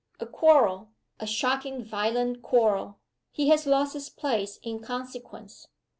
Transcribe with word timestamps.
A 0.19 0.25
quarrel, 0.25 0.89
a 1.19 1.27
shocking, 1.27 1.83
violent 1.83 2.41
quarrel. 2.41 2.97
He 3.29 3.49
has 3.49 3.67
lost 3.67 3.93
his 3.93 4.09
place 4.09 4.57
in 4.63 4.79
consequence. 4.79 5.67